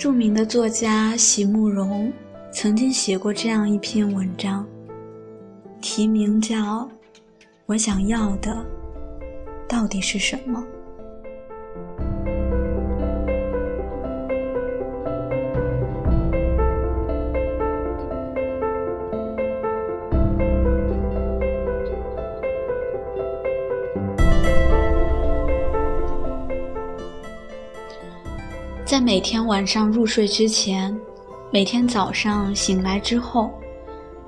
[0.00, 2.10] 著名的作家席慕容
[2.50, 4.66] 曾经写过这样一篇文章，
[5.82, 6.56] 题名叫
[7.66, 8.64] 《我想要的
[9.68, 10.58] 到底是什么》。
[28.90, 31.00] 在每天晚上入睡之前，
[31.52, 33.48] 每天早上醒来之后，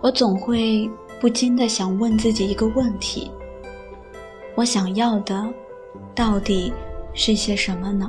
[0.00, 0.88] 我总会
[1.20, 3.28] 不禁的想问自己一个问题：
[4.54, 5.52] 我想要的
[6.14, 6.72] 到底
[7.12, 8.08] 是一些什么呢？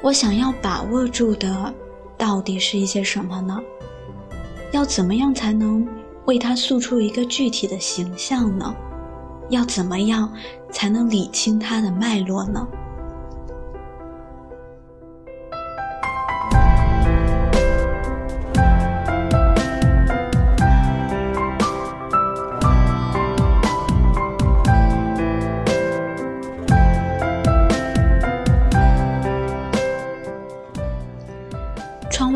[0.00, 1.74] 我想要把握住的
[2.16, 3.60] 到底是一些什么呢？
[4.70, 5.84] 要怎么样才能
[6.26, 8.72] 为它塑出一个具体的形象呢？
[9.48, 10.32] 要怎么样
[10.70, 12.64] 才能理清它的脉络呢？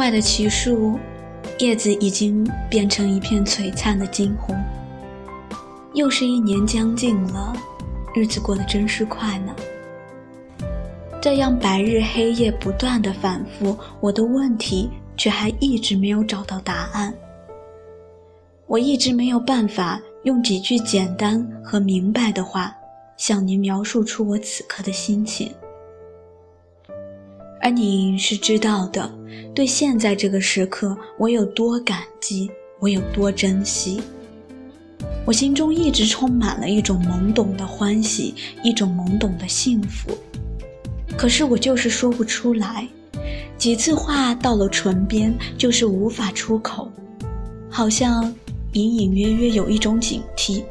[0.06, 0.96] 外的奇树，
[1.58, 4.56] 叶子已经变成一片璀璨的金红。
[5.94, 7.52] 又是一年将近了，
[8.14, 9.52] 日子过得真是快呢。
[11.20, 17.12] 这样白日黑夜不断的反复，我的问题却还一直没有找到答案。
[18.68, 22.72] 我一直没有办法用几句简单和明白的话，
[23.16, 25.52] 向您描述出我此刻的心情。
[27.60, 29.12] 而你是知道的，
[29.54, 34.00] 对现在这个时刻，我有多感激，我有多珍惜。
[35.24, 40.16] 我心中一直充满了一种懵懂的欢喜，一种懵懂的幸福。
[41.16, 42.86] 可是我就是说不出来，
[43.58, 46.88] 几次话到了唇边，就是无法出口，
[47.68, 48.32] 好像
[48.74, 50.62] 隐隐约约有一种警惕。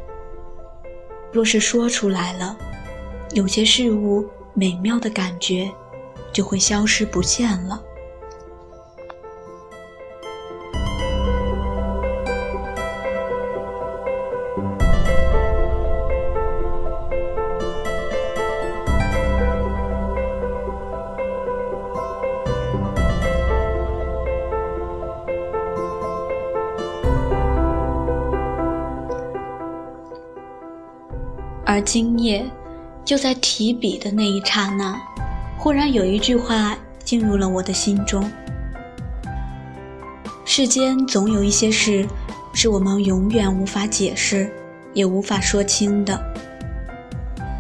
[1.34, 2.56] 若是说出来了，
[3.34, 5.69] 有些事物美妙的感觉。
[6.35, 7.81] 就会消失不见了。
[31.66, 32.46] 而今夜，
[33.06, 35.02] 就在提笔的那一刹那。
[35.65, 38.23] 忽然有一句话进入了我的心中：
[40.45, 42.05] 世间总有一些事，
[42.53, 44.47] 是我们永远无法解释，
[44.93, 46.23] 也无法说清的。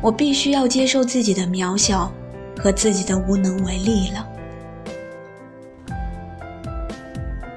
[0.03, 2.13] 我必须要接受自己的渺小
[2.59, 4.27] 和自己的无能为力了。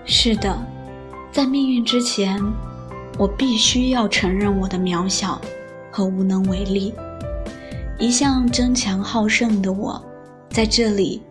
[0.06, 0.58] 是的，
[1.30, 2.42] 在命运之前，
[3.18, 5.38] 我必须要承认我的渺小
[5.90, 6.94] 和无能为力。
[7.98, 10.02] 一向争强好胜的我。
[10.58, 11.22] 在这里，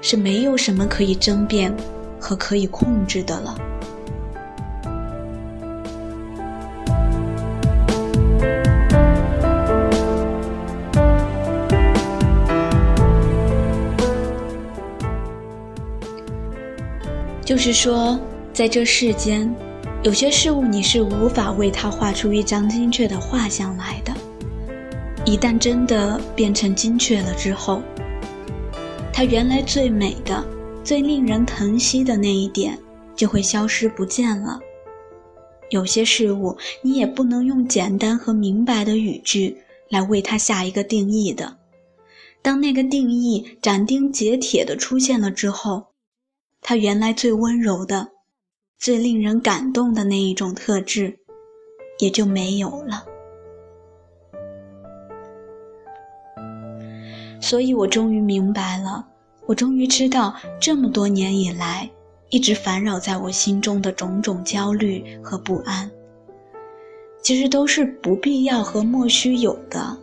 [0.00, 1.70] 是没有什么可以争辩
[2.18, 3.54] 和可以控制的了。
[17.44, 18.18] 就是说，
[18.50, 19.54] 在这世间，
[20.02, 24.14] 有些事物你是无法为它画出一张精确的画像来的。
[25.26, 27.82] 一旦真的变成精确了之后，
[29.20, 30.42] 它原来最美的、
[30.82, 32.78] 最令人疼惜的那一点，
[33.14, 34.58] 就会消失不见了。
[35.68, 39.58] 有些事物，你也不能用简单和明白的语句
[39.90, 41.54] 来为它下一个定义的。
[42.40, 45.88] 当那个定义斩钉截铁地出现了之后，
[46.62, 48.08] 它原来最温柔的、
[48.78, 51.18] 最令人感动的那一种特质，
[51.98, 53.04] 也就没有了。
[57.38, 59.08] 所以我终于明白了。
[59.50, 61.90] 我终于知道，这么多年以来，
[62.28, 65.90] 一直烦扰在我心中的种种焦虑和不安，
[67.20, 69.98] 其实都是不必要和莫须有的。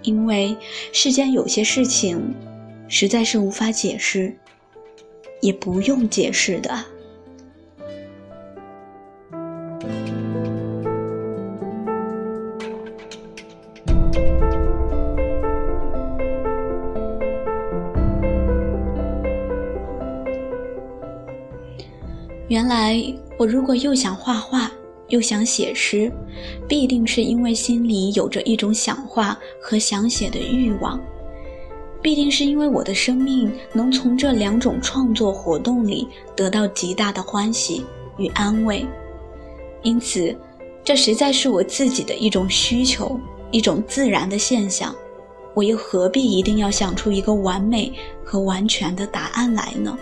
[0.00, 0.56] 因为
[0.90, 2.34] 世间有些事情，
[2.88, 4.34] 实在是无法解释，
[5.42, 6.82] 也不用解释的。
[22.48, 23.02] 原来
[23.36, 24.70] 我如果又想画画，
[25.08, 26.12] 又想写诗，
[26.68, 31.00] 必定是因为心里有着一种想画和想写的欲望，
[32.00, 36.06] 必定是因为我的生命能从这两种创作活动里
[36.36, 37.84] 得到极大的欢喜
[38.16, 38.86] 与安慰，
[39.82, 40.34] 因此，
[40.84, 43.18] 这实在是我自己的一种需求，
[43.50, 44.94] 一种自然的现象。
[45.52, 47.92] 我又何必一定要想出一个完美
[48.22, 49.98] 和完全的答案来呢？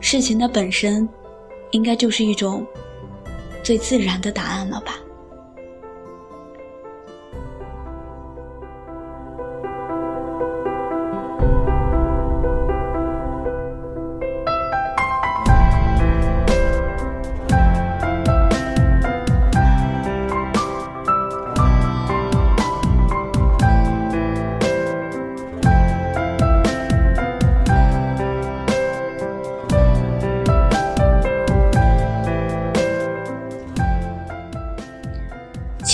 [0.00, 1.08] 事情的本身，
[1.70, 2.66] 应该就是一种
[3.62, 4.98] 最自然的答案了吧。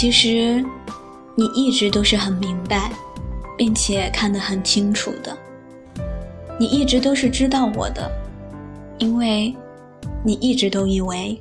[0.02, 0.60] 其实，
[1.36, 2.90] 你一直都是很明白，
[3.56, 5.38] 并且看得很清楚的。
[6.58, 8.10] 你一直都是知道我的，
[8.98, 9.54] 因为，
[10.24, 11.40] 你一直都以为，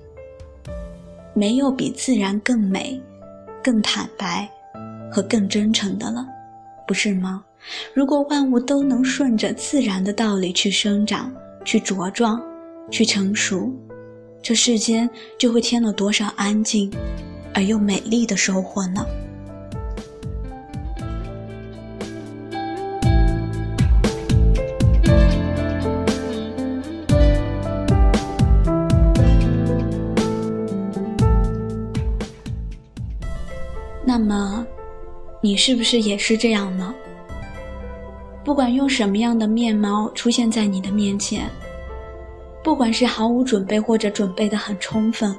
[1.34, 3.02] 没有比自然更美、
[3.63, 4.48] 更坦白
[5.12, 6.24] 和更真诚的了，
[6.88, 7.44] 不是吗？
[7.96, 11.34] 如果万物都能顺着自然的道理去生长、
[11.66, 12.40] 去茁壮、
[12.92, 13.74] 去成熟，
[14.40, 15.10] 这世间
[15.40, 16.92] 就会添了多少安静。
[17.53, 19.06] 而又美丽的收获呢？
[34.03, 34.65] 那么，
[35.42, 36.94] 你是不是也是这样呢？
[38.44, 41.50] 不管用什么样的面貌出现在你的面前，
[42.63, 45.33] 不管是毫无准备或者准备的很充分。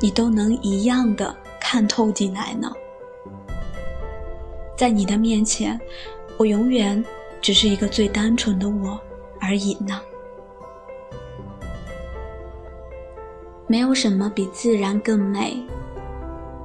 [0.00, 2.72] 你都能一样的看透进来呢。
[4.76, 5.78] 在你的面前，
[6.38, 7.04] 我永远
[7.40, 8.98] 只是一个最单纯的我
[9.38, 10.00] 而已呢。
[13.66, 15.62] 没有什么比自然更美、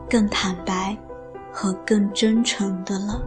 [0.09, 0.97] 更坦白
[1.51, 3.21] 和更真诚的了。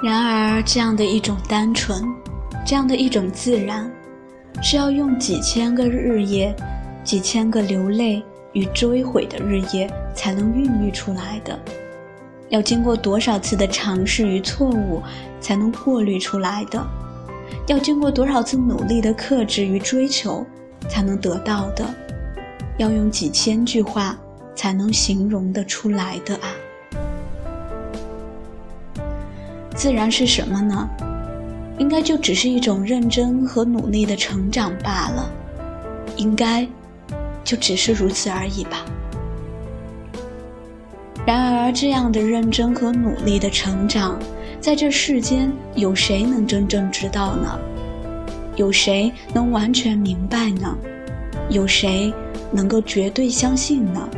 [0.00, 2.04] 然而，这样的一种单纯，
[2.64, 3.90] 这样的一种自然，
[4.62, 6.54] 是要用几千个日夜、
[7.02, 8.22] 几千个流泪
[8.52, 11.58] 与追悔的日夜才能孕育出来的；
[12.48, 15.02] 要经过多少次的尝试与错误
[15.40, 16.80] 才能过滤出来的；
[17.66, 20.46] 要经过多少次努力的克制与追求
[20.88, 21.84] 才能得到的；
[22.76, 24.16] 要用几千句话
[24.54, 26.54] 才能形容得出来的啊！
[29.78, 30.90] 自然是什么呢？
[31.78, 35.30] 应该就只是一种认真和努力的成长罢了，
[36.16, 36.66] 应该
[37.44, 38.84] 就只是如此而已吧。
[41.24, 44.18] 然而，这样的认真和努力的成长，
[44.60, 47.56] 在这世间有谁能真正知道呢？
[48.56, 50.76] 有谁能完全明白呢？
[51.50, 52.12] 有谁
[52.50, 54.08] 能够绝对相信呢？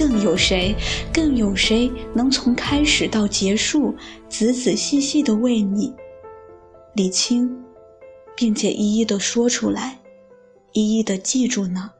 [0.00, 0.74] 更有谁，
[1.12, 3.94] 更有谁能从开始到结束，
[4.30, 5.94] 仔仔细细的为你
[6.94, 7.54] 理清，
[8.34, 9.98] 并且一一的说出来，
[10.72, 11.90] 一一的记住呢？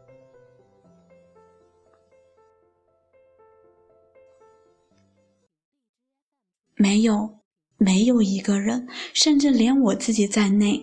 [6.75, 7.29] 没有，
[7.77, 10.83] 没有一个人，甚至连我自己在内，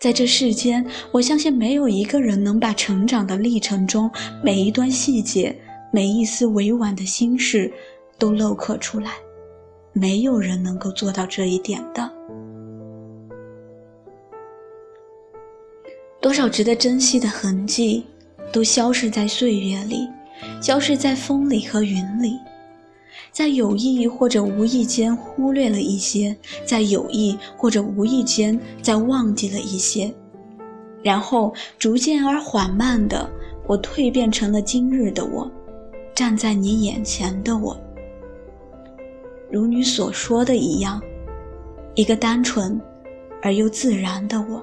[0.00, 4.10] 在这世间，我相信没有一个人能把成长的历程中
[4.42, 5.56] 每一段细节。
[5.94, 7.70] 每一丝委婉的心事，
[8.18, 9.12] 都镂刻出来，
[9.92, 12.10] 没有人能够做到这一点的。
[16.18, 18.06] 多少值得珍惜的痕迹，
[18.50, 20.08] 都消失在岁月里，
[20.62, 22.38] 消失在风里和云里，
[23.30, 26.34] 在有意或者无意间忽略了一些，
[26.64, 30.10] 在有意或者无意间在忘记了一些，
[31.02, 33.28] 然后逐渐而缓慢的，
[33.66, 35.50] 我蜕变成了今日的我。
[36.14, 37.76] 站在你眼前的我，
[39.50, 41.02] 如你所说的一样，
[41.94, 42.80] 一个单纯
[43.42, 44.62] 而又自然的我。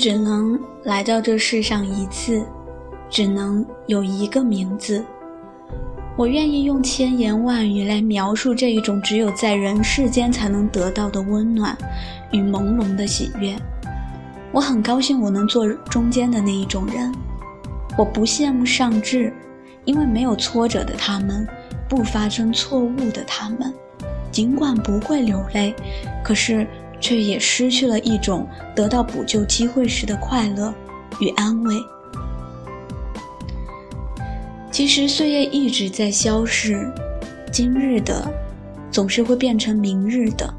[0.00, 2.42] 只能来到这世上一次，
[3.10, 5.04] 只能有一个名字。
[6.16, 11.76] 我愿意用千言万语来描述这一种只有在人世间才能得到的温暖
[12.32, 13.54] 与朦胧的喜悦。
[14.52, 17.12] 我很高兴我能做中间的那一种人。
[17.98, 19.30] 我不羡慕上智，
[19.84, 21.46] 因为没有挫折的他们，
[21.90, 23.70] 不发生错误的他们，
[24.32, 25.74] 尽管不会流泪，
[26.24, 26.66] 可是
[27.00, 30.72] 却也失去了一种得到补救机会时的快乐
[31.20, 31.74] 与安慰。
[34.70, 36.88] 其实岁月一直在消逝，
[37.52, 38.32] 今日的
[38.90, 40.52] 总是会变成明日的，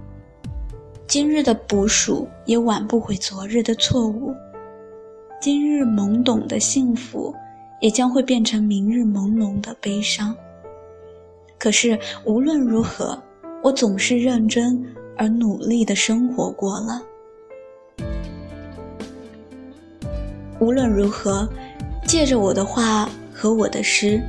[1.08, 4.36] 今日的捕鼠也挽不回昨日的错误，
[5.40, 7.34] 今日懵懂的幸福
[7.80, 10.36] 也将会变成明日朦胧的悲伤。
[11.58, 13.18] 可是无论如何，
[13.64, 14.84] 我总是认真
[15.22, 17.00] 而努力的生活过了。
[20.60, 21.48] 无论如何，
[22.08, 23.08] 借着我的话。
[23.34, 24.22] 和我的诗，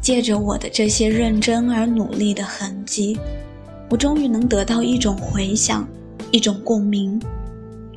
[0.00, 3.20] 借着我的这些认真而努力的痕迹，
[3.90, 5.86] 我终于能得到一种回响，
[6.30, 7.20] 一种共鸣，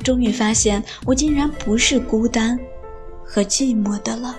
[0.03, 2.59] 终于发现我竟然不是孤单
[3.23, 4.35] 和寂寞的了。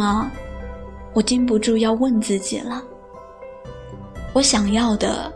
[0.00, 0.30] 么，
[1.12, 2.82] 我禁不住要问自己了：
[4.32, 5.30] 我想要的，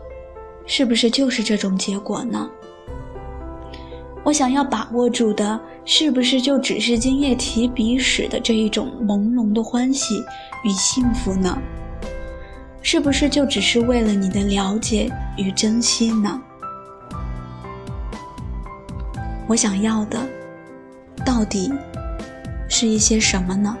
[0.65, 2.49] 是不是就是这种结果呢？
[4.23, 10.15] 我想要把握住的，是不是就只是今夜提笔时的这一种朦胧的欢喜
[10.63, 11.55] 与幸福呢？
[12.81, 15.07] 是不是就只是为了你的了解
[15.37, 16.41] 与珍惜呢？
[19.47, 20.19] 我想要的，
[21.23, 21.71] 到底
[22.67, 23.77] 是一些什么呢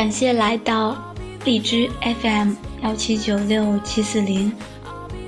[0.00, 0.96] 感谢来到
[1.44, 4.50] 荔枝 FM 幺七九六七四零，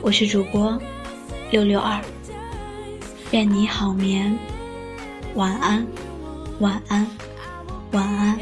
[0.00, 0.80] 我是主播
[1.50, 2.00] 六六二，
[3.32, 4.34] 愿你好眠，
[5.34, 5.86] 晚安，
[6.60, 7.06] 晚安，
[7.90, 8.38] 晚安。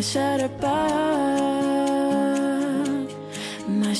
[0.00, 0.70] shutterbug,
[3.68, 3.92] my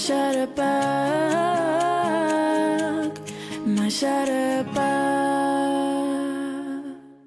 [3.96, 4.45] shattered